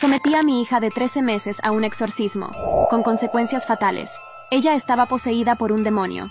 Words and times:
Sometí 0.00 0.32
a 0.36 0.44
mi 0.44 0.62
hija 0.62 0.78
de 0.78 0.90
13 0.90 1.22
meses 1.22 1.58
a 1.64 1.72
un 1.72 1.82
exorcismo, 1.82 2.50
con 2.88 3.02
consecuencias 3.02 3.66
fatales. 3.66 4.16
Ella 4.52 4.74
estaba 4.74 5.06
poseída 5.06 5.56
por 5.56 5.72
un 5.72 5.82
demonio. 5.82 6.30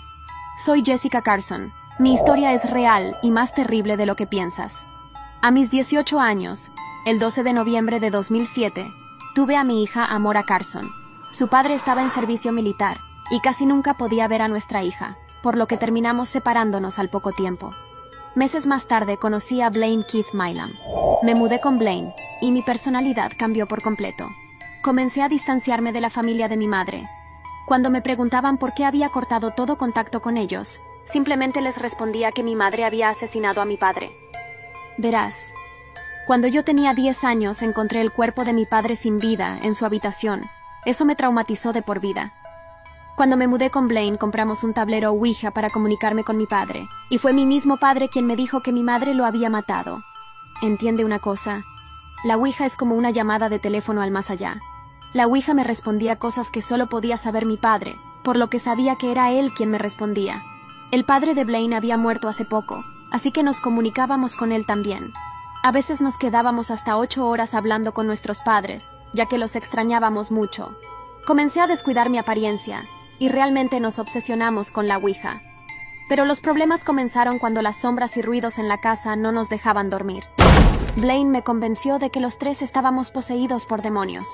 Soy 0.64 0.82
Jessica 0.82 1.20
Carson. 1.20 1.70
Mi 1.98 2.14
historia 2.14 2.54
es 2.54 2.70
real 2.70 3.18
y 3.22 3.30
más 3.30 3.52
terrible 3.52 3.98
de 3.98 4.06
lo 4.06 4.16
que 4.16 4.26
piensas. 4.26 4.86
A 5.42 5.50
mis 5.50 5.70
18 5.70 6.18
años, 6.18 6.72
el 7.04 7.18
12 7.18 7.42
de 7.42 7.52
noviembre 7.52 8.00
de 8.00 8.10
2007, 8.10 8.90
tuve 9.34 9.54
a 9.56 9.64
mi 9.64 9.82
hija 9.82 10.06
Amora 10.06 10.44
Carson. 10.44 10.88
Su 11.30 11.48
padre 11.48 11.74
estaba 11.74 12.00
en 12.00 12.08
servicio 12.08 12.52
militar 12.52 12.96
y 13.30 13.40
casi 13.40 13.66
nunca 13.66 13.98
podía 13.98 14.28
ver 14.28 14.40
a 14.40 14.48
nuestra 14.48 14.82
hija, 14.82 15.18
por 15.42 15.58
lo 15.58 15.66
que 15.66 15.76
terminamos 15.76 16.30
separándonos 16.30 16.98
al 16.98 17.10
poco 17.10 17.32
tiempo. 17.32 17.74
Meses 18.34 18.66
más 18.66 18.86
tarde 18.86 19.18
conocí 19.18 19.60
a 19.60 19.68
Blaine 19.68 20.06
Keith 20.10 20.32
Milam. 20.32 20.72
Me 21.22 21.34
mudé 21.34 21.60
con 21.60 21.78
Blaine 21.78 22.14
y 22.40 22.52
mi 22.52 22.62
personalidad 22.62 23.32
cambió 23.36 23.66
por 23.66 23.82
completo. 23.82 24.30
Comencé 24.82 25.22
a 25.22 25.28
distanciarme 25.28 25.92
de 25.92 26.00
la 26.00 26.10
familia 26.10 26.48
de 26.48 26.56
mi 26.56 26.68
madre. 26.68 27.08
Cuando 27.66 27.90
me 27.90 28.00
preguntaban 28.00 28.58
por 28.58 28.74
qué 28.74 28.84
había 28.84 29.08
cortado 29.10 29.50
todo 29.50 29.76
contacto 29.76 30.22
con 30.22 30.36
ellos, 30.36 30.80
simplemente 31.12 31.60
les 31.60 31.76
respondía 31.76 32.32
que 32.32 32.42
mi 32.42 32.54
madre 32.54 32.84
había 32.84 33.10
asesinado 33.10 33.60
a 33.60 33.64
mi 33.64 33.76
padre. 33.76 34.10
Verás, 34.96 35.52
cuando 36.26 36.46
yo 36.46 36.62
tenía 36.62 36.94
10 36.94 37.24
años 37.24 37.62
encontré 37.62 38.00
el 38.00 38.12
cuerpo 38.12 38.44
de 38.44 38.52
mi 38.52 38.66
padre 38.66 38.96
sin 38.96 39.18
vida 39.18 39.58
en 39.62 39.74
su 39.74 39.86
habitación. 39.86 40.42
Eso 40.84 41.04
me 41.04 41.16
traumatizó 41.16 41.72
de 41.72 41.82
por 41.82 42.00
vida. 42.00 42.34
Cuando 43.16 43.36
me 43.36 43.48
mudé 43.48 43.70
con 43.70 43.88
Blaine 43.88 44.18
compramos 44.18 44.62
un 44.62 44.74
tablero 44.74 45.10
Ouija 45.10 45.50
para 45.50 45.70
comunicarme 45.70 46.24
con 46.24 46.36
mi 46.36 46.46
padre, 46.46 46.86
y 47.10 47.18
fue 47.18 47.32
mi 47.32 47.46
mismo 47.46 47.78
padre 47.78 48.08
quien 48.08 48.26
me 48.26 48.36
dijo 48.36 48.60
que 48.60 48.72
mi 48.72 48.82
madre 48.82 49.14
lo 49.14 49.24
había 49.24 49.50
matado. 49.50 50.02
Entiende 50.62 51.04
una 51.04 51.18
cosa, 51.18 51.64
la 52.24 52.36
Ouija 52.36 52.66
es 52.66 52.76
como 52.76 52.96
una 52.96 53.10
llamada 53.10 53.48
de 53.48 53.58
teléfono 53.58 54.02
al 54.02 54.10
más 54.10 54.30
allá. 54.30 54.60
La 55.14 55.26
Ouija 55.26 55.54
me 55.54 55.64
respondía 55.64 56.18
cosas 56.18 56.50
que 56.50 56.60
solo 56.60 56.88
podía 56.88 57.16
saber 57.16 57.46
mi 57.46 57.56
padre, 57.56 57.96
por 58.24 58.36
lo 58.36 58.50
que 58.50 58.58
sabía 58.58 58.96
que 58.96 59.12
era 59.12 59.30
él 59.30 59.52
quien 59.52 59.70
me 59.70 59.78
respondía. 59.78 60.42
El 60.90 61.04
padre 61.04 61.34
de 61.34 61.44
Blaine 61.44 61.76
había 61.76 61.96
muerto 61.96 62.28
hace 62.28 62.44
poco, 62.44 62.84
así 63.12 63.30
que 63.30 63.42
nos 63.42 63.60
comunicábamos 63.60 64.34
con 64.34 64.52
él 64.52 64.66
también. 64.66 65.12
A 65.62 65.70
veces 65.70 66.00
nos 66.00 66.18
quedábamos 66.18 66.70
hasta 66.70 66.96
ocho 66.96 67.26
horas 67.26 67.54
hablando 67.54 67.92
con 67.94 68.06
nuestros 68.06 68.40
padres, 68.40 68.88
ya 69.12 69.26
que 69.26 69.38
los 69.38 69.54
extrañábamos 69.54 70.30
mucho. 70.30 70.76
Comencé 71.24 71.60
a 71.60 71.66
descuidar 71.66 72.10
mi 72.10 72.18
apariencia, 72.18 72.84
y 73.18 73.28
realmente 73.28 73.80
nos 73.80 73.98
obsesionamos 73.98 74.70
con 74.70 74.88
la 74.88 74.98
Ouija. 74.98 75.40
Pero 76.08 76.24
los 76.24 76.40
problemas 76.40 76.84
comenzaron 76.84 77.38
cuando 77.38 77.62
las 77.62 77.76
sombras 77.76 78.16
y 78.16 78.22
ruidos 78.22 78.58
en 78.58 78.68
la 78.68 78.80
casa 78.80 79.14
no 79.14 79.30
nos 79.30 79.48
dejaban 79.48 79.90
dormir. 79.90 80.24
Blaine 80.96 81.30
me 81.30 81.42
convenció 81.42 81.98
de 81.98 82.10
que 82.10 82.20
los 82.20 82.38
tres 82.38 82.62
estábamos 82.62 83.10
poseídos 83.10 83.66
por 83.66 83.82
demonios. 83.82 84.26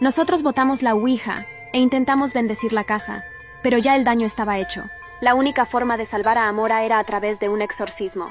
Nosotros 0.00 0.42
botamos 0.42 0.82
la 0.82 0.94
Ouija 0.94 1.46
e 1.72 1.78
intentamos 1.78 2.34
bendecir 2.34 2.72
la 2.72 2.84
casa, 2.84 3.22
pero 3.62 3.78
ya 3.78 3.96
el 3.96 4.04
daño 4.04 4.26
estaba 4.26 4.58
hecho. 4.58 4.82
La 5.20 5.34
única 5.34 5.64
forma 5.64 5.96
de 5.96 6.04
salvar 6.04 6.36
a 6.36 6.48
Amora 6.48 6.82
era 6.82 6.98
a 6.98 7.04
través 7.04 7.38
de 7.38 7.48
un 7.48 7.62
exorcismo. 7.62 8.30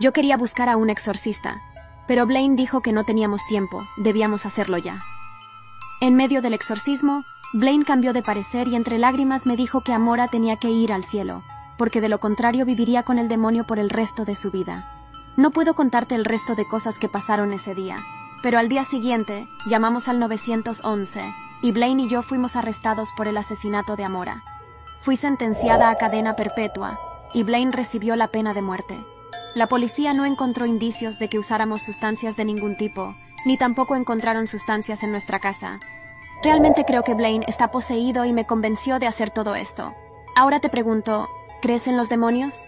Yo 0.00 0.12
quería 0.12 0.36
buscar 0.36 0.68
a 0.68 0.76
un 0.76 0.90
exorcista, 0.90 1.60
pero 2.06 2.26
Blaine 2.26 2.56
dijo 2.56 2.80
que 2.80 2.92
no 2.92 3.04
teníamos 3.04 3.46
tiempo, 3.46 3.86
debíamos 3.96 4.46
hacerlo 4.46 4.78
ya. 4.78 4.98
En 6.00 6.14
medio 6.14 6.42
del 6.42 6.54
exorcismo, 6.54 7.24
Blaine 7.54 7.84
cambió 7.84 8.12
de 8.12 8.22
parecer 8.22 8.68
y 8.68 8.76
entre 8.76 8.98
lágrimas 8.98 9.46
me 9.46 9.56
dijo 9.56 9.80
que 9.80 9.92
Amora 9.92 10.28
tenía 10.28 10.56
que 10.56 10.68
ir 10.68 10.92
al 10.92 11.04
cielo, 11.04 11.42
porque 11.76 12.00
de 12.00 12.08
lo 12.08 12.20
contrario 12.20 12.66
viviría 12.66 13.02
con 13.02 13.18
el 13.18 13.28
demonio 13.28 13.64
por 13.64 13.78
el 13.78 13.90
resto 13.90 14.24
de 14.24 14.36
su 14.36 14.50
vida. 14.50 14.97
No 15.38 15.52
puedo 15.52 15.74
contarte 15.74 16.16
el 16.16 16.24
resto 16.24 16.56
de 16.56 16.66
cosas 16.66 16.98
que 16.98 17.08
pasaron 17.08 17.52
ese 17.52 17.72
día, 17.72 17.94
pero 18.42 18.58
al 18.58 18.68
día 18.68 18.82
siguiente 18.82 19.46
llamamos 19.68 20.08
al 20.08 20.18
911 20.18 21.32
y 21.62 21.70
Blaine 21.70 22.02
y 22.02 22.08
yo 22.08 22.22
fuimos 22.22 22.56
arrestados 22.56 23.10
por 23.16 23.28
el 23.28 23.36
asesinato 23.36 23.94
de 23.94 24.02
Amora. 24.02 24.42
Fui 25.00 25.16
sentenciada 25.16 25.90
a 25.90 25.94
cadena 25.94 26.34
perpetua 26.34 26.98
y 27.32 27.44
Blaine 27.44 27.70
recibió 27.70 28.16
la 28.16 28.26
pena 28.26 28.52
de 28.52 28.62
muerte. 28.62 28.98
La 29.54 29.68
policía 29.68 30.12
no 30.12 30.24
encontró 30.24 30.66
indicios 30.66 31.20
de 31.20 31.28
que 31.28 31.38
usáramos 31.38 31.82
sustancias 31.82 32.36
de 32.36 32.44
ningún 32.44 32.76
tipo, 32.76 33.14
ni 33.46 33.56
tampoco 33.56 33.94
encontraron 33.94 34.48
sustancias 34.48 35.04
en 35.04 35.12
nuestra 35.12 35.38
casa. 35.38 35.78
Realmente 36.42 36.84
creo 36.84 37.04
que 37.04 37.14
Blaine 37.14 37.44
está 37.46 37.70
poseído 37.70 38.24
y 38.24 38.32
me 38.32 38.44
convenció 38.44 38.98
de 38.98 39.06
hacer 39.06 39.30
todo 39.30 39.54
esto. 39.54 39.94
Ahora 40.34 40.58
te 40.58 40.68
pregunto, 40.68 41.28
¿crees 41.62 41.86
en 41.86 41.96
los 41.96 42.08
demonios? 42.08 42.66